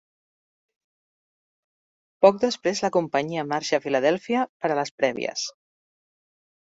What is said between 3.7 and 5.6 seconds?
a Filadèlfia per a les prèvies.